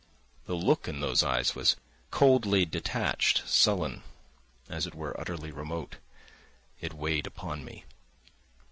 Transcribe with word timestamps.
The 0.47 0.55
look 0.55 0.87
in 0.87 0.99
those 0.99 1.21
eyes 1.21 1.53
was 1.53 1.75
coldly 2.09 2.65
detached, 2.65 3.47
sullen, 3.47 4.01
as 4.67 4.87
it 4.87 4.95
were 4.95 5.15
utterly 5.21 5.51
remote; 5.51 5.97
it 6.79 6.95
weighed 6.95 7.27
upon 7.27 7.63
me. 7.63 7.85